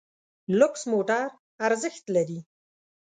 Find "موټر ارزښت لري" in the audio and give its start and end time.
0.91-2.39